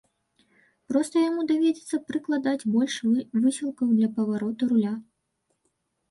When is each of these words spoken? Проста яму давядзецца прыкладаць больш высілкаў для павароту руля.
Проста 0.91 1.15
яму 1.29 1.41
давядзецца 1.51 1.99
прыкладаць 2.07 2.67
больш 2.75 2.95
высілкаў 3.43 3.87
для 3.97 4.09
павароту 4.15 4.63
руля. 4.71 4.95